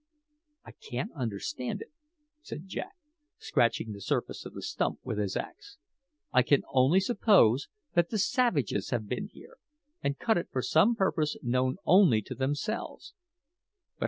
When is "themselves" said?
12.33-13.13